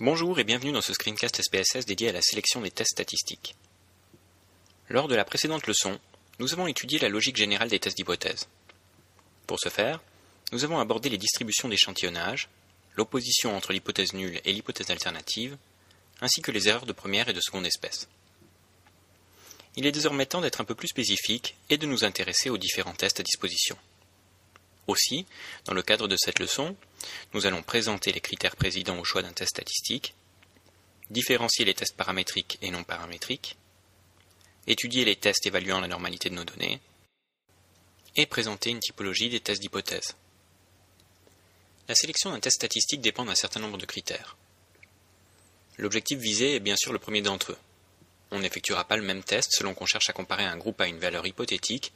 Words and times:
Bonjour 0.00 0.38
et 0.38 0.44
bienvenue 0.44 0.70
dans 0.70 0.80
ce 0.80 0.94
screencast 0.94 1.42
SPSS 1.42 1.84
dédié 1.84 2.10
à 2.10 2.12
la 2.12 2.22
sélection 2.22 2.60
des 2.60 2.70
tests 2.70 2.92
statistiques. 2.92 3.56
Lors 4.88 5.08
de 5.08 5.16
la 5.16 5.24
précédente 5.24 5.66
leçon, 5.66 5.98
nous 6.38 6.52
avons 6.52 6.68
étudié 6.68 7.00
la 7.00 7.08
logique 7.08 7.34
générale 7.34 7.68
des 7.68 7.80
tests 7.80 7.96
d'hypothèse. 7.96 8.46
Pour 9.48 9.58
ce 9.58 9.70
faire, 9.70 10.00
nous 10.52 10.62
avons 10.62 10.78
abordé 10.78 11.08
les 11.08 11.18
distributions 11.18 11.68
d'échantillonnage, 11.68 12.48
l'opposition 12.94 13.56
entre 13.56 13.72
l'hypothèse 13.72 14.12
nulle 14.12 14.40
et 14.44 14.52
l'hypothèse 14.52 14.88
alternative, 14.92 15.58
ainsi 16.20 16.42
que 16.42 16.52
les 16.52 16.68
erreurs 16.68 16.86
de 16.86 16.92
première 16.92 17.28
et 17.28 17.32
de 17.32 17.40
seconde 17.40 17.66
espèce. 17.66 18.06
Il 19.74 19.84
est 19.84 19.90
désormais 19.90 20.26
temps 20.26 20.42
d'être 20.42 20.60
un 20.60 20.64
peu 20.64 20.76
plus 20.76 20.86
spécifique 20.86 21.56
et 21.70 21.76
de 21.76 21.86
nous 21.86 22.04
intéresser 22.04 22.50
aux 22.50 22.58
différents 22.58 22.94
tests 22.94 23.18
à 23.18 23.24
disposition. 23.24 23.76
Aussi, 24.88 25.26
dans 25.66 25.74
le 25.74 25.82
cadre 25.82 26.08
de 26.08 26.16
cette 26.16 26.38
leçon, 26.38 26.74
nous 27.34 27.44
allons 27.44 27.62
présenter 27.62 28.10
les 28.10 28.22
critères 28.22 28.56
présidents 28.56 28.98
au 28.98 29.04
choix 29.04 29.20
d'un 29.20 29.34
test 29.34 29.50
statistique, 29.50 30.14
différencier 31.10 31.66
les 31.66 31.74
tests 31.74 31.94
paramétriques 31.94 32.58
et 32.62 32.70
non 32.70 32.84
paramétriques, 32.84 33.58
étudier 34.66 35.04
les 35.04 35.16
tests 35.16 35.46
évaluant 35.46 35.80
la 35.80 35.88
normalité 35.88 36.30
de 36.30 36.34
nos 36.34 36.44
données, 36.44 36.80
et 38.16 38.24
présenter 38.24 38.70
une 38.70 38.80
typologie 38.80 39.28
des 39.28 39.40
tests 39.40 39.60
d'hypothèse. 39.60 40.16
La 41.86 41.94
sélection 41.94 42.30
d'un 42.30 42.40
test 42.40 42.56
statistique 42.56 43.02
dépend 43.02 43.26
d'un 43.26 43.34
certain 43.34 43.60
nombre 43.60 43.78
de 43.78 43.86
critères. 43.86 44.38
L'objectif 45.76 46.18
visé 46.18 46.56
est 46.56 46.60
bien 46.60 46.76
sûr 46.76 46.94
le 46.94 46.98
premier 46.98 47.20
d'entre 47.20 47.52
eux. 47.52 47.58
On 48.30 48.38
n'effectuera 48.38 48.84
pas 48.84 48.96
le 48.96 49.04
même 49.04 49.22
test 49.22 49.52
selon 49.52 49.74
qu'on 49.74 49.86
cherche 49.86 50.08
à 50.08 50.14
comparer 50.14 50.44
un 50.44 50.56
groupe 50.56 50.80
à 50.80 50.86
une 50.86 50.98
valeur 50.98 51.26
hypothétique 51.26 51.92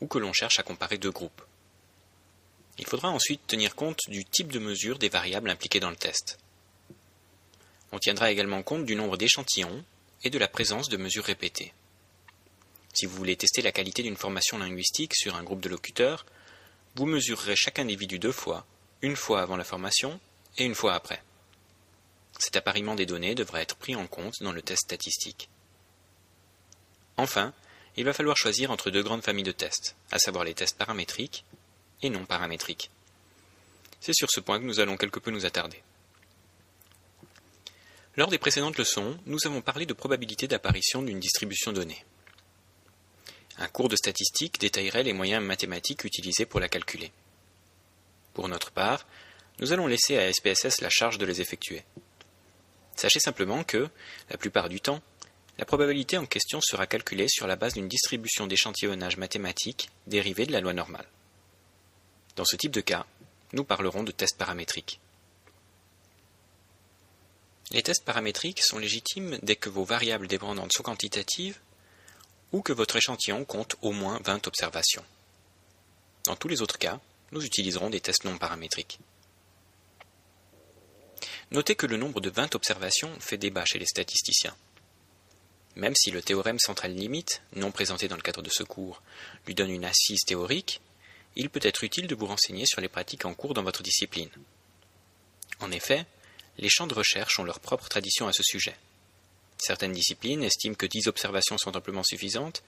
ou 0.00 0.08
que 0.08 0.18
l'on 0.18 0.32
cherche 0.32 0.58
à 0.58 0.64
comparer 0.64 0.98
deux 0.98 1.12
groupes. 1.12 1.42
Il 2.78 2.86
faudra 2.86 3.10
ensuite 3.10 3.46
tenir 3.46 3.74
compte 3.74 4.00
du 4.08 4.24
type 4.24 4.52
de 4.52 4.58
mesure 4.58 4.98
des 4.98 5.08
variables 5.08 5.50
impliquées 5.50 5.80
dans 5.80 5.90
le 5.90 5.96
test. 5.96 6.38
On 7.92 7.98
tiendra 7.98 8.30
également 8.30 8.62
compte 8.62 8.84
du 8.84 8.96
nombre 8.96 9.16
d'échantillons 9.16 9.84
et 10.24 10.30
de 10.30 10.38
la 10.38 10.48
présence 10.48 10.88
de 10.88 10.96
mesures 10.96 11.24
répétées. 11.24 11.72
Si 12.92 13.06
vous 13.06 13.16
voulez 13.16 13.36
tester 13.36 13.62
la 13.62 13.72
qualité 13.72 14.02
d'une 14.02 14.16
formation 14.16 14.58
linguistique 14.58 15.14
sur 15.14 15.36
un 15.36 15.42
groupe 15.42 15.60
de 15.60 15.68
locuteurs, 15.68 16.26
vous 16.96 17.06
mesurerez 17.06 17.56
chaque 17.56 17.78
individu 17.78 18.18
deux 18.18 18.32
fois, 18.32 18.66
une 19.02 19.16
fois 19.16 19.42
avant 19.42 19.56
la 19.56 19.64
formation 19.64 20.20
et 20.58 20.64
une 20.64 20.74
fois 20.74 20.94
après. 20.94 21.22
Cet 22.38 22.56
appariement 22.56 22.94
des 22.94 23.06
données 23.06 23.34
devra 23.34 23.60
être 23.60 23.76
pris 23.76 23.94
en 23.94 24.06
compte 24.06 24.34
dans 24.40 24.52
le 24.52 24.62
test 24.62 24.82
statistique. 24.82 25.48
Enfin, 27.16 27.52
il 27.96 28.04
va 28.04 28.12
falloir 28.12 28.36
choisir 28.36 28.70
entre 28.70 28.90
deux 28.90 29.02
grandes 29.02 29.24
familles 29.24 29.44
de 29.44 29.52
tests, 29.52 29.94
à 30.10 30.18
savoir 30.18 30.44
les 30.44 30.54
tests 30.54 30.76
paramétriques 30.76 31.44
et 32.02 32.10
non 32.10 32.24
paramétriques. 32.24 32.90
C'est 34.00 34.14
sur 34.14 34.28
ce 34.30 34.40
point 34.40 34.58
que 34.58 34.64
nous 34.64 34.80
allons 34.80 34.96
quelque 34.96 35.18
peu 35.18 35.30
nous 35.30 35.46
attarder. 35.46 35.82
Lors 38.16 38.28
des 38.28 38.38
précédentes 38.38 38.78
leçons, 38.78 39.18
nous 39.26 39.46
avons 39.46 39.60
parlé 39.60 39.86
de 39.86 39.92
probabilité 39.92 40.46
d'apparition 40.46 41.02
d'une 41.02 41.18
distribution 41.18 41.72
donnée. 41.72 42.04
Un 43.58 43.68
cours 43.68 43.88
de 43.88 43.96
statistique 43.96 44.60
détaillerait 44.60 45.02
les 45.02 45.12
moyens 45.12 45.44
mathématiques 45.44 46.04
utilisés 46.04 46.46
pour 46.46 46.60
la 46.60 46.68
calculer. 46.68 47.12
Pour 48.32 48.48
notre 48.48 48.70
part, 48.70 49.06
nous 49.60 49.72
allons 49.72 49.86
laisser 49.86 50.18
à 50.18 50.32
SPSS 50.32 50.80
la 50.80 50.90
charge 50.90 51.18
de 51.18 51.26
les 51.26 51.40
effectuer. 51.40 51.84
Sachez 52.96 53.20
simplement 53.20 53.64
que, 53.64 53.88
la 54.30 54.36
plupart 54.36 54.68
du 54.68 54.80
temps, 54.80 55.00
la 55.58 55.64
probabilité 55.64 56.18
en 56.18 56.26
question 56.26 56.60
sera 56.60 56.86
calculée 56.86 57.28
sur 57.28 57.46
la 57.46 57.56
base 57.56 57.74
d'une 57.74 57.88
distribution 57.88 58.46
d'échantillonnage 58.46 59.16
mathématique 59.16 59.88
dérivée 60.06 60.46
de 60.46 60.52
la 60.52 60.60
loi 60.60 60.72
normale. 60.72 61.06
Dans 62.36 62.44
ce 62.44 62.56
type 62.56 62.72
de 62.72 62.80
cas, 62.80 63.06
nous 63.52 63.64
parlerons 63.64 64.02
de 64.02 64.12
tests 64.12 64.38
paramétriques. 64.38 65.00
Les 67.70 67.82
tests 67.82 68.04
paramétriques 68.04 68.62
sont 68.62 68.78
légitimes 68.78 69.38
dès 69.42 69.56
que 69.56 69.68
vos 69.68 69.84
variables 69.84 70.28
dépendantes 70.28 70.72
sont 70.72 70.82
quantitatives 70.82 71.58
ou 72.52 72.62
que 72.62 72.72
votre 72.72 72.96
échantillon 72.96 73.44
compte 73.44 73.76
au 73.82 73.92
moins 73.92 74.20
20 74.24 74.46
observations. 74.46 75.04
Dans 76.26 76.36
tous 76.36 76.48
les 76.48 76.62
autres 76.62 76.78
cas, 76.78 77.00
nous 77.32 77.44
utiliserons 77.44 77.90
des 77.90 78.00
tests 78.00 78.24
non 78.24 78.38
paramétriques. 78.38 78.98
Notez 81.50 81.74
que 81.74 81.86
le 81.86 81.96
nombre 81.96 82.20
de 82.20 82.30
20 82.30 82.54
observations 82.54 83.12
fait 83.20 83.38
débat 83.38 83.64
chez 83.64 83.78
les 83.78 83.86
statisticiens. 83.86 84.56
Même 85.76 85.94
si 85.96 86.10
le 86.10 86.22
théorème 86.22 86.58
central 86.58 86.94
limite, 86.94 87.42
non 87.54 87.72
présenté 87.72 88.08
dans 88.08 88.16
le 88.16 88.22
cadre 88.22 88.42
de 88.42 88.50
ce 88.50 88.62
cours, 88.62 89.02
lui 89.46 89.54
donne 89.54 89.70
une 89.70 89.84
assise 89.84 90.22
théorique, 90.24 90.80
il 91.36 91.50
peut 91.50 91.60
être 91.62 91.84
utile 91.84 92.06
de 92.06 92.14
vous 92.14 92.26
renseigner 92.26 92.66
sur 92.66 92.80
les 92.80 92.88
pratiques 92.88 93.24
en 93.24 93.34
cours 93.34 93.54
dans 93.54 93.62
votre 93.62 93.82
discipline. 93.82 94.30
En 95.60 95.70
effet, 95.70 96.06
les 96.58 96.68
champs 96.68 96.86
de 96.86 96.94
recherche 96.94 97.38
ont 97.38 97.44
leur 97.44 97.60
propre 97.60 97.88
tradition 97.88 98.28
à 98.28 98.32
ce 98.32 98.42
sujet. 98.42 98.76
Certaines 99.58 99.92
disciplines 99.92 100.42
estiment 100.42 100.74
que 100.74 100.86
10 100.86 101.08
observations 101.08 101.58
sont 101.58 101.76
amplement 101.76 102.02
suffisantes, 102.02 102.62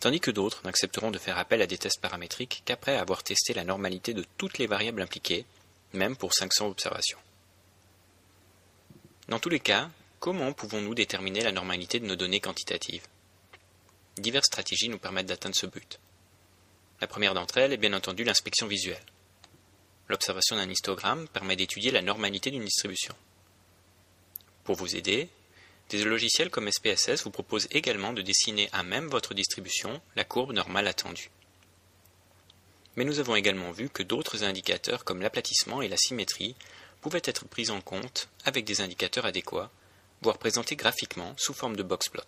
tandis 0.00 0.20
que 0.20 0.30
d'autres 0.30 0.62
n'accepteront 0.64 1.10
de 1.10 1.18
faire 1.18 1.38
appel 1.38 1.62
à 1.62 1.66
des 1.66 1.78
tests 1.78 2.00
paramétriques 2.00 2.62
qu'après 2.64 2.96
avoir 2.96 3.22
testé 3.22 3.54
la 3.54 3.64
normalité 3.64 4.14
de 4.14 4.24
toutes 4.36 4.58
les 4.58 4.66
variables 4.66 5.02
impliquées, 5.02 5.46
même 5.92 6.16
pour 6.16 6.34
500 6.34 6.66
observations. 6.66 7.18
Dans 9.28 9.38
tous 9.38 9.48
les 9.48 9.60
cas, 9.60 9.90
comment 10.20 10.52
pouvons-nous 10.52 10.94
déterminer 10.94 11.40
la 11.40 11.52
normalité 11.52 11.98
de 11.98 12.06
nos 12.06 12.16
données 12.16 12.40
quantitatives? 12.40 13.06
Diverses 14.18 14.46
stratégies 14.46 14.88
nous 14.88 14.98
permettent 14.98 15.26
d'atteindre 15.26 15.56
ce 15.56 15.66
but. 15.66 15.98
La 17.00 17.06
première 17.06 17.34
d'entre 17.34 17.58
elles 17.58 17.72
est 17.72 17.78
bien 17.78 17.92
entendu 17.92 18.24
l'inspection 18.24 18.66
visuelle. 18.66 19.04
L'observation 20.08 20.56
d'un 20.56 20.68
histogramme 20.68 21.28
permet 21.28 21.56
d'étudier 21.56 21.90
la 21.90 22.02
normalité 22.02 22.50
d'une 22.50 22.64
distribution. 22.64 23.14
Pour 24.64 24.76
vous 24.76 24.96
aider, 24.96 25.28
des 25.90 26.04
logiciels 26.04 26.50
comme 26.50 26.70
SPSS 26.70 27.24
vous 27.24 27.30
proposent 27.30 27.68
également 27.70 28.12
de 28.12 28.22
dessiner 28.22 28.68
à 28.72 28.82
même 28.82 29.08
votre 29.08 29.34
distribution 29.34 30.00
la 30.16 30.24
courbe 30.24 30.52
normale 30.52 30.86
attendue. 30.86 31.30
Mais 32.96 33.04
nous 33.04 33.18
avons 33.18 33.34
également 33.34 33.72
vu 33.72 33.88
que 33.88 34.02
d'autres 34.02 34.44
indicateurs 34.44 35.04
comme 35.04 35.20
l'aplatissement 35.20 35.82
et 35.82 35.88
la 35.88 35.96
symétrie 35.96 36.54
pouvaient 37.00 37.22
être 37.24 37.46
pris 37.46 37.70
en 37.70 37.80
compte 37.80 38.28
avec 38.44 38.64
des 38.64 38.80
indicateurs 38.80 39.26
adéquats, 39.26 39.70
voire 40.22 40.38
présentés 40.38 40.76
graphiquement 40.76 41.34
sous 41.36 41.52
forme 41.54 41.76
de 41.76 41.82
boxplot. 41.82 42.22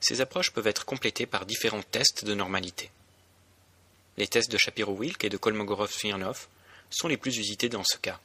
Ces 0.00 0.20
approches 0.20 0.50
peuvent 0.50 0.66
être 0.66 0.84
complétées 0.84 1.26
par 1.26 1.46
différents 1.46 1.82
tests 1.82 2.24
de 2.24 2.34
normalité. 2.34 2.90
Les 4.16 4.26
tests 4.26 4.50
de 4.50 4.58
Shapiro-Wilk 4.58 5.24
et 5.24 5.28
de 5.28 5.36
Kolmogorov-Smirnov 5.36 6.48
sont 6.90 7.08
les 7.08 7.16
plus 7.16 7.38
usités 7.38 7.68
dans 7.68 7.84
ce 7.84 7.96
cas. 7.96 8.20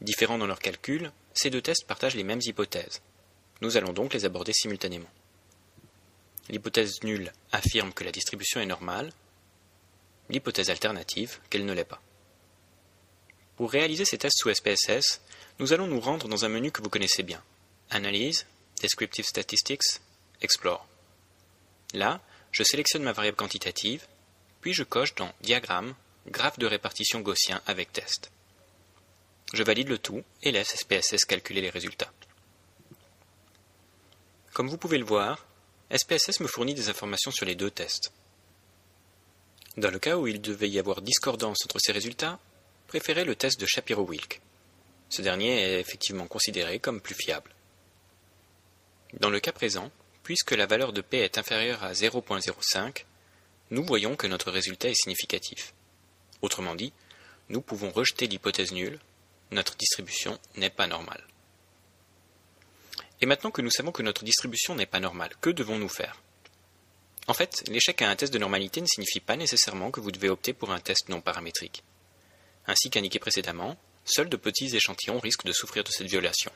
Différents 0.00 0.38
dans 0.38 0.46
leurs 0.46 0.58
calculs, 0.58 1.12
ces 1.34 1.50
deux 1.50 1.62
tests 1.62 1.86
partagent 1.86 2.16
les 2.16 2.24
mêmes 2.24 2.40
hypothèses. 2.44 3.00
Nous 3.60 3.76
allons 3.76 3.92
donc 3.92 4.14
les 4.14 4.24
aborder 4.24 4.52
simultanément. 4.52 5.08
L'hypothèse 6.48 7.02
nulle 7.04 7.32
affirme 7.52 7.92
que 7.92 8.02
la 8.04 8.10
distribution 8.10 8.60
est 8.60 8.66
normale, 8.66 9.12
l'hypothèse 10.28 10.70
alternative 10.70 11.38
qu'elle 11.48 11.64
ne 11.64 11.72
l'est 11.72 11.84
pas. 11.84 12.02
Pour 13.56 13.70
réaliser 13.70 14.04
ces 14.04 14.18
tests 14.18 14.38
sous 14.38 14.52
SPSS, 14.52 15.20
nous 15.60 15.72
allons 15.72 15.86
nous 15.86 16.00
rendre 16.00 16.26
dans 16.26 16.44
un 16.44 16.48
menu 16.48 16.72
que 16.72 16.82
vous 16.82 16.88
connaissez 16.88 17.22
bien. 17.22 17.42
Analyse, 17.90 18.46
Descriptive 18.80 19.26
Statistics, 19.26 20.00
Explore. 20.42 20.86
Là, 21.94 22.20
je 22.50 22.62
sélectionne 22.62 23.02
ma 23.02 23.12
variable 23.12 23.36
quantitative, 23.36 24.06
puis 24.60 24.74
je 24.74 24.82
coche 24.82 25.14
dans 25.14 25.32
Diagramme, 25.40 25.94
graphe 26.26 26.58
de 26.58 26.66
répartition 26.66 27.20
gaussien 27.20 27.60
avec 27.66 27.92
test. 27.92 28.30
Je 29.52 29.62
valide 29.62 29.88
le 29.88 29.98
tout 29.98 30.22
et 30.42 30.52
laisse 30.52 30.76
SPSS 30.76 31.24
calculer 31.26 31.60
les 31.60 31.70
résultats. 31.70 32.12
Comme 34.52 34.68
vous 34.68 34.78
pouvez 34.78 34.98
le 34.98 35.04
voir, 35.04 35.46
SPSS 35.94 36.40
me 36.40 36.46
fournit 36.46 36.74
des 36.74 36.88
informations 36.88 37.30
sur 37.30 37.46
les 37.46 37.54
deux 37.54 37.70
tests. 37.70 38.12
Dans 39.76 39.90
le 39.90 39.98
cas 39.98 40.16
où 40.16 40.26
il 40.26 40.40
devait 40.40 40.68
y 40.68 40.78
avoir 40.78 41.00
discordance 41.00 41.64
entre 41.64 41.78
ces 41.80 41.92
résultats, 41.92 42.38
préférez 42.86 43.24
le 43.24 43.36
test 43.36 43.58
de 43.58 43.66
Shapiro-Wilk. 43.66 44.40
Ce 45.08 45.22
dernier 45.22 45.60
est 45.60 45.80
effectivement 45.80 46.26
considéré 46.26 46.78
comme 46.78 47.00
plus 47.00 47.14
fiable. 47.14 47.54
Dans 49.20 49.30
le 49.30 49.40
cas 49.40 49.52
présent, 49.52 49.90
Puisque 50.22 50.52
la 50.52 50.66
valeur 50.66 50.92
de 50.92 51.00
P 51.00 51.18
est 51.18 51.38
inférieure 51.38 51.82
à 51.82 51.92
0.05, 51.92 53.04
nous 53.70 53.84
voyons 53.84 54.16
que 54.16 54.26
notre 54.26 54.50
résultat 54.50 54.88
est 54.88 54.94
significatif. 54.94 55.74
Autrement 56.42 56.74
dit, 56.74 56.92
nous 57.48 57.60
pouvons 57.60 57.90
rejeter 57.90 58.26
l'hypothèse 58.26 58.72
nulle, 58.72 59.00
notre 59.50 59.76
distribution 59.76 60.38
n'est 60.56 60.70
pas 60.70 60.86
normale. 60.86 61.24
Et 63.20 63.26
maintenant 63.26 63.50
que 63.50 63.62
nous 63.62 63.70
savons 63.70 63.92
que 63.92 64.02
notre 64.02 64.24
distribution 64.24 64.74
n'est 64.74 64.86
pas 64.86 65.00
normale, 65.00 65.34
que 65.40 65.50
devons-nous 65.50 65.88
faire? 65.88 66.20
En 67.28 67.34
fait, 67.34 67.62
l'échec 67.68 68.02
à 68.02 68.10
un 68.10 68.16
test 68.16 68.32
de 68.32 68.38
normalité 68.38 68.80
ne 68.80 68.86
signifie 68.86 69.20
pas 69.20 69.36
nécessairement 69.36 69.90
que 69.90 70.00
vous 70.00 70.10
devez 70.10 70.28
opter 70.28 70.52
pour 70.52 70.72
un 70.72 70.80
test 70.80 71.08
non 71.08 71.20
paramétrique. 71.20 71.84
Ainsi 72.66 72.90
qu'indiqué 72.90 73.18
précédemment, 73.18 73.76
seuls 74.04 74.28
de 74.28 74.36
petits 74.36 74.74
échantillons 74.74 75.20
risquent 75.20 75.46
de 75.46 75.52
souffrir 75.52 75.84
de 75.84 75.90
cette 75.90 76.08
violation. 76.08 76.50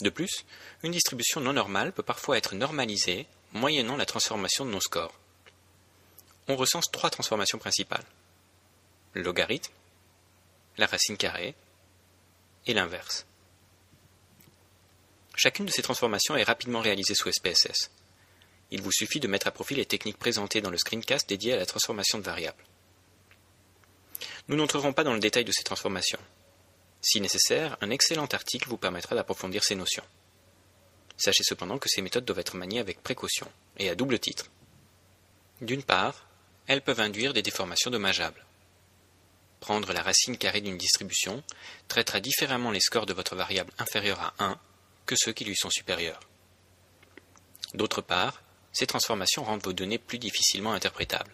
De 0.00 0.10
plus, 0.10 0.44
une 0.82 0.92
distribution 0.92 1.40
non 1.40 1.52
normale 1.52 1.92
peut 1.92 2.02
parfois 2.02 2.38
être 2.38 2.54
normalisée 2.54 3.26
moyennant 3.52 3.96
la 3.96 4.06
transformation 4.06 4.64
de 4.64 4.70
nos 4.70 4.80
scores. 4.80 5.14
On 6.46 6.56
recense 6.56 6.90
trois 6.90 7.10
transformations 7.10 7.58
principales. 7.58 8.04
Le 9.14 9.22
logarithme, 9.22 9.72
la 10.76 10.86
racine 10.86 11.16
carrée 11.16 11.54
et 12.66 12.74
l'inverse. 12.74 13.26
Chacune 15.34 15.66
de 15.66 15.70
ces 15.70 15.82
transformations 15.82 16.36
est 16.36 16.44
rapidement 16.44 16.80
réalisée 16.80 17.14
sous 17.14 17.30
SPSS. 17.30 17.90
Il 18.70 18.82
vous 18.82 18.92
suffit 18.92 19.20
de 19.20 19.28
mettre 19.28 19.46
à 19.46 19.50
profit 19.50 19.74
les 19.74 19.86
techniques 19.86 20.18
présentées 20.18 20.60
dans 20.60 20.70
le 20.70 20.78
screencast 20.78 21.28
dédié 21.28 21.54
à 21.54 21.56
la 21.56 21.66
transformation 21.66 22.18
de 22.18 22.24
variables. 22.24 22.64
Nous 24.48 24.56
n'entrerons 24.56 24.92
pas 24.92 25.04
dans 25.04 25.14
le 25.14 25.20
détail 25.20 25.44
de 25.44 25.52
ces 25.52 25.64
transformations. 25.64 26.18
Si 27.00 27.20
nécessaire, 27.20 27.76
un 27.80 27.90
excellent 27.90 28.26
article 28.26 28.68
vous 28.68 28.76
permettra 28.76 29.14
d'approfondir 29.14 29.62
ces 29.64 29.74
notions. 29.74 30.04
Sachez 31.16 31.44
cependant 31.44 31.78
que 31.78 31.88
ces 31.88 32.02
méthodes 32.02 32.24
doivent 32.24 32.38
être 32.38 32.56
maniées 32.56 32.80
avec 32.80 33.02
précaution, 33.02 33.50
et 33.78 33.88
à 33.88 33.94
double 33.94 34.18
titre. 34.18 34.50
D'une 35.60 35.82
part, 35.82 36.26
elles 36.66 36.82
peuvent 36.82 37.00
induire 37.00 37.32
des 37.32 37.42
déformations 37.42 37.90
dommageables. 37.90 38.44
Prendre 39.60 39.92
la 39.92 40.02
racine 40.02 40.38
carrée 40.38 40.60
d'une 40.60 40.78
distribution 40.78 41.42
traitera 41.88 42.20
différemment 42.20 42.70
les 42.70 42.80
scores 42.80 43.06
de 43.06 43.12
votre 43.12 43.34
variable 43.34 43.72
inférieure 43.78 44.20
à 44.20 44.44
1 44.44 44.60
que 45.06 45.16
ceux 45.16 45.32
qui 45.32 45.44
lui 45.44 45.56
sont 45.56 45.70
supérieurs. 45.70 46.20
D'autre 47.74 48.00
part, 48.00 48.42
ces 48.72 48.86
transformations 48.86 49.42
rendent 49.42 49.64
vos 49.64 49.72
données 49.72 49.98
plus 49.98 50.18
difficilement 50.18 50.72
interprétables. 50.72 51.32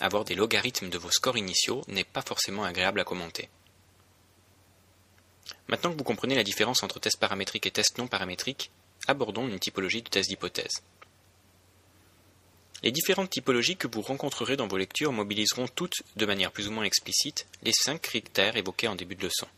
Avoir 0.00 0.24
des 0.24 0.34
logarithmes 0.34 0.90
de 0.90 0.98
vos 0.98 1.10
scores 1.10 1.38
initiaux 1.38 1.82
n'est 1.88 2.04
pas 2.04 2.22
forcément 2.22 2.64
agréable 2.64 3.00
à 3.00 3.04
commenter. 3.04 3.48
Maintenant 5.68 5.92
que 5.92 5.98
vous 5.98 6.04
comprenez 6.04 6.34
la 6.34 6.44
différence 6.44 6.82
entre 6.82 6.98
test 6.98 7.18
paramétrique 7.18 7.66
et 7.66 7.70
test 7.70 7.98
non 7.98 8.06
paramétrique, 8.06 8.70
abordons 9.06 9.48
une 9.48 9.58
typologie 9.58 10.02
de 10.02 10.08
test 10.08 10.28
d'hypothèse. 10.28 10.82
Les 12.82 12.92
différentes 12.92 13.30
typologies 13.30 13.76
que 13.76 13.88
vous 13.88 14.02
rencontrerez 14.02 14.56
dans 14.56 14.68
vos 14.68 14.76
lectures 14.76 15.12
mobiliseront 15.12 15.66
toutes, 15.66 16.02
de 16.16 16.26
manière 16.26 16.52
plus 16.52 16.68
ou 16.68 16.70
moins 16.70 16.84
explicite, 16.84 17.46
les 17.62 17.72
cinq 17.72 18.00
critères 18.02 18.56
évoqués 18.56 18.88
en 18.88 18.94
début 18.94 19.16
de 19.16 19.24
leçon. 19.24 19.48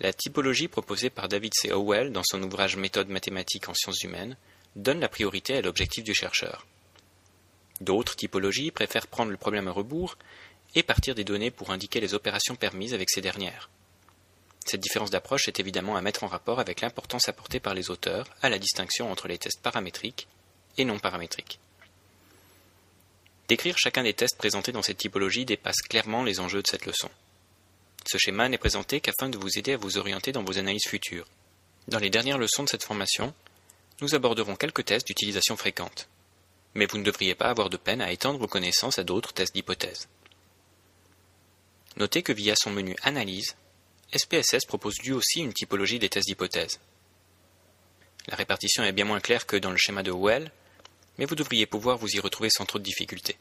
La 0.00 0.12
typologie 0.12 0.68
proposée 0.68 1.10
par 1.10 1.28
David 1.28 1.52
C. 1.54 1.70
Howell 1.70 2.12
dans 2.12 2.22
son 2.24 2.42
ouvrage 2.42 2.76
Méthode 2.76 3.08
mathématique 3.08 3.68
en 3.68 3.74
sciences 3.74 4.02
humaines 4.02 4.36
donne 4.76 5.00
la 5.00 5.08
priorité 5.08 5.56
à 5.56 5.60
l'objectif 5.60 6.04
du 6.04 6.14
chercheur. 6.14 6.66
D'autres 7.80 8.16
typologies 8.16 8.70
préfèrent 8.70 9.06
prendre 9.06 9.30
le 9.30 9.36
problème 9.36 9.68
à 9.68 9.72
rebours 9.72 10.16
et 10.74 10.82
partir 10.82 11.14
des 11.14 11.24
données 11.24 11.50
pour 11.50 11.70
indiquer 11.70 12.00
les 12.00 12.14
opérations 12.14 12.56
permises 12.56 12.94
avec 12.94 13.10
ces 13.10 13.20
dernières. 13.20 13.70
Cette 14.64 14.80
différence 14.80 15.10
d'approche 15.10 15.48
est 15.48 15.60
évidemment 15.60 15.96
à 15.96 16.00
mettre 16.00 16.24
en 16.24 16.28
rapport 16.28 16.58
avec 16.58 16.80
l'importance 16.80 17.28
apportée 17.28 17.60
par 17.60 17.74
les 17.74 17.90
auteurs 17.90 18.26
à 18.40 18.48
la 18.48 18.58
distinction 18.58 19.10
entre 19.10 19.28
les 19.28 19.38
tests 19.38 19.60
paramétriques 19.60 20.26
et 20.78 20.84
non 20.84 20.98
paramétriques. 20.98 21.60
Décrire 23.48 23.76
chacun 23.76 24.02
des 24.02 24.14
tests 24.14 24.38
présentés 24.38 24.72
dans 24.72 24.82
cette 24.82 24.98
typologie 24.98 25.44
dépasse 25.44 25.82
clairement 25.82 26.22
les 26.22 26.40
enjeux 26.40 26.62
de 26.62 26.66
cette 26.66 26.86
leçon. 26.86 27.10
Ce 28.06 28.16
schéma 28.16 28.48
n'est 28.48 28.58
présenté 28.58 29.00
qu'afin 29.00 29.28
de 29.28 29.36
vous 29.36 29.58
aider 29.58 29.74
à 29.74 29.76
vous 29.76 29.98
orienter 29.98 30.32
dans 30.32 30.42
vos 30.44 30.58
analyses 30.58 30.88
futures. 30.88 31.26
Dans 31.88 31.98
les 31.98 32.10
dernières 32.10 32.38
leçons 32.38 32.64
de 32.64 32.68
cette 32.68 32.84
formation, 32.84 33.34
nous 34.00 34.14
aborderons 34.14 34.56
quelques 34.56 34.86
tests 34.86 35.06
d'utilisation 35.06 35.56
fréquente. 35.56 36.08
Mais 36.74 36.86
vous 36.86 36.98
ne 36.98 37.04
devriez 37.04 37.34
pas 37.34 37.50
avoir 37.50 37.68
de 37.68 37.76
peine 37.76 38.00
à 38.00 38.12
étendre 38.12 38.38
vos 38.38 38.48
connaissances 38.48 38.98
à 38.98 39.04
d'autres 39.04 39.34
tests 39.34 39.54
d'hypothèse. 39.54 40.08
Notez 41.96 42.22
que 42.22 42.32
via 42.32 42.54
son 42.56 42.70
menu 42.70 42.96
Analyse, 43.02 43.56
SPSS 44.16 44.66
propose 44.66 45.00
lui 45.02 45.12
aussi 45.12 45.40
une 45.40 45.52
typologie 45.52 45.98
des 45.98 46.08
tests 46.08 46.28
d'hypothèse. 46.28 46.78
La 48.28 48.36
répartition 48.36 48.84
est 48.84 48.92
bien 48.92 49.04
moins 49.04 49.20
claire 49.20 49.46
que 49.46 49.56
dans 49.56 49.70
le 49.70 49.76
schéma 49.76 50.02
de 50.02 50.12
Well, 50.12 50.52
mais 51.18 51.24
vous 51.24 51.34
devriez 51.34 51.66
pouvoir 51.66 51.98
vous 51.98 52.08
y 52.08 52.20
retrouver 52.20 52.48
sans 52.50 52.64
trop 52.64 52.78
de 52.78 52.84
difficultés. 52.84 53.36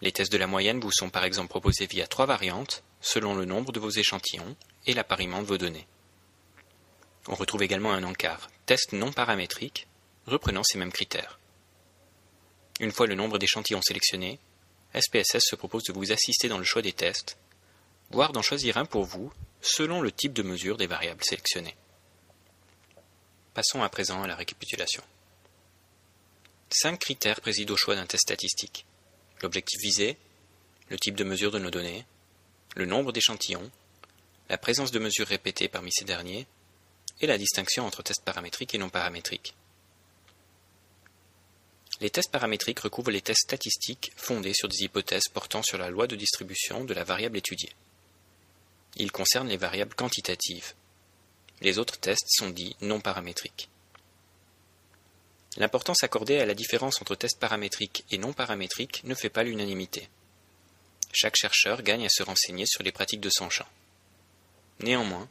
Les 0.00 0.12
tests 0.12 0.32
de 0.32 0.38
la 0.38 0.46
moyenne 0.46 0.80
vous 0.80 0.92
sont 0.92 1.10
par 1.10 1.24
exemple 1.24 1.48
proposés 1.48 1.86
via 1.86 2.06
trois 2.06 2.26
variantes, 2.26 2.82
selon 3.00 3.34
le 3.34 3.44
nombre 3.44 3.72
de 3.72 3.80
vos 3.80 3.90
échantillons 3.90 4.56
et 4.86 4.94
l'appariement 4.94 5.40
de 5.40 5.46
vos 5.46 5.58
données. 5.58 5.86
On 7.28 7.34
retrouve 7.34 7.62
également 7.62 7.92
un 7.92 8.02
encart 8.02 8.50
test 8.66 8.92
non 8.92 9.12
paramétrique, 9.12 9.86
reprenant 10.26 10.62
ces 10.62 10.78
mêmes 10.78 10.92
critères. 10.92 11.38
Une 12.80 12.92
fois 12.92 13.06
le 13.06 13.14
nombre 13.14 13.38
d'échantillons 13.38 13.82
sélectionnés, 13.82 14.40
SPSS 14.94 15.40
se 15.40 15.56
propose 15.56 15.84
de 15.84 15.92
vous 15.92 16.12
assister 16.12 16.48
dans 16.48 16.58
le 16.58 16.64
choix 16.64 16.82
des 16.82 16.92
tests, 16.92 17.36
voire 18.10 18.32
d'en 18.32 18.42
choisir 18.42 18.76
un 18.76 18.84
pour 18.84 19.04
vous, 19.04 19.32
selon 19.60 20.00
le 20.00 20.12
type 20.12 20.32
de 20.32 20.42
mesure 20.42 20.76
des 20.76 20.86
variables 20.86 21.24
sélectionnées. 21.24 21.76
Passons 23.54 23.82
à 23.82 23.88
présent 23.88 24.22
à 24.22 24.26
la 24.26 24.36
récapitulation. 24.36 25.02
Cinq 26.70 26.98
critères 27.00 27.40
président 27.40 27.74
au 27.74 27.76
choix 27.76 27.94
d'un 27.94 28.06
test 28.06 28.22
statistique. 28.22 28.84
L'objectif 29.42 29.80
visé, 29.80 30.16
le 30.88 30.98
type 30.98 31.14
de 31.14 31.24
mesure 31.24 31.50
de 31.50 31.58
nos 31.58 31.70
données, 31.70 32.04
le 32.74 32.86
nombre 32.86 33.12
d'échantillons, 33.12 33.70
la 34.48 34.58
présence 34.58 34.90
de 34.90 34.98
mesures 34.98 35.26
répétées 35.26 35.68
parmi 35.68 35.90
ces 35.92 36.04
derniers, 36.04 36.46
et 37.20 37.26
la 37.26 37.38
distinction 37.38 37.86
entre 37.86 38.02
tests 38.02 38.24
paramétriques 38.24 38.74
et 38.74 38.78
non 38.78 38.88
paramétriques. 38.88 39.54
Les 42.00 42.10
tests 42.10 42.30
paramétriques 42.30 42.80
recouvrent 42.80 43.12
les 43.12 43.22
tests 43.22 43.44
statistiques 43.44 44.12
fondés 44.16 44.52
sur 44.52 44.68
des 44.68 44.82
hypothèses 44.82 45.28
portant 45.32 45.62
sur 45.62 45.78
la 45.78 45.90
loi 45.90 46.06
de 46.06 46.16
distribution 46.16 46.84
de 46.84 46.92
la 46.92 47.04
variable 47.04 47.38
étudiée. 47.38 47.70
Ils 48.96 49.12
concernent 49.12 49.48
les 49.48 49.56
variables 49.56 49.94
quantitatives, 49.94 50.74
les 51.60 51.78
autres 51.78 51.98
tests 51.98 52.28
sont 52.28 52.50
dits 52.50 52.76
non 52.80 53.00
paramétriques. 53.00 53.68
L'importance 55.56 56.02
accordée 56.02 56.40
à 56.40 56.46
la 56.46 56.54
différence 56.54 57.00
entre 57.00 57.14
tests 57.14 57.38
paramétriques 57.38 58.04
et 58.10 58.18
non 58.18 58.32
paramétriques 58.32 59.02
ne 59.04 59.14
fait 59.14 59.30
pas 59.30 59.44
l'unanimité. 59.44 60.08
Chaque 61.12 61.36
chercheur 61.36 61.82
gagne 61.82 62.06
à 62.06 62.10
se 62.10 62.24
renseigner 62.24 62.66
sur 62.66 62.82
les 62.82 62.90
pratiques 62.90 63.20
de 63.20 63.30
son 63.30 63.48
champ. 63.50 63.68
Néanmoins, 64.80 65.28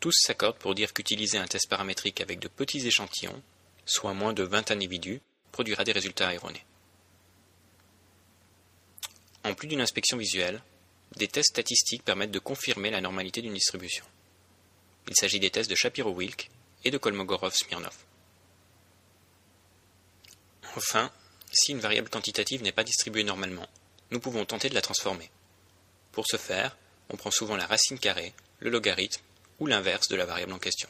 tous 0.00 0.14
s'accordent 0.20 0.58
pour 0.58 0.74
dire 0.74 0.92
qu'utiliser 0.92 1.38
un 1.38 1.46
test 1.46 1.68
paramétrique 1.68 2.20
avec 2.20 2.40
de 2.40 2.48
petits 2.48 2.86
échantillons, 2.86 3.42
soit 3.86 4.12
moins 4.12 4.32
de 4.32 4.42
20 4.42 4.72
individus, 4.72 5.20
produira 5.52 5.84
des 5.84 5.92
résultats 5.92 6.34
erronés. 6.34 6.64
En 9.44 9.54
plus 9.54 9.68
d'une 9.68 9.80
inspection 9.80 10.16
visuelle, 10.16 10.62
des 11.16 11.28
tests 11.28 11.50
statistiques 11.50 12.04
permettent 12.04 12.30
de 12.30 12.38
confirmer 12.38 12.90
la 12.90 13.00
normalité 13.00 13.42
d'une 13.42 13.54
distribution. 13.54 14.04
Il 15.08 15.14
s'agit 15.16 15.40
des 15.40 15.50
tests 15.50 15.70
de 15.70 15.74
Shapiro-Wilk 15.74 16.50
et 16.84 16.90
de 16.90 16.98
Kolmogorov-Smirnov. 16.98 17.94
Enfin, 20.76 21.10
si 21.52 21.72
une 21.72 21.80
variable 21.80 22.08
quantitative 22.08 22.62
n'est 22.62 22.72
pas 22.72 22.84
distribuée 22.84 23.24
normalement, 23.24 23.68
nous 24.10 24.20
pouvons 24.20 24.44
tenter 24.44 24.68
de 24.68 24.74
la 24.74 24.80
transformer. 24.80 25.30
Pour 26.12 26.26
ce 26.26 26.36
faire, 26.36 26.76
on 27.10 27.16
prend 27.16 27.30
souvent 27.30 27.56
la 27.56 27.66
racine 27.66 27.98
carrée, 27.98 28.32
le 28.60 28.70
logarithme 28.70 29.22
ou 29.60 29.66
l'inverse 29.66 30.08
de 30.08 30.16
la 30.16 30.26
variable 30.26 30.52
en 30.52 30.58
question. 30.58 30.88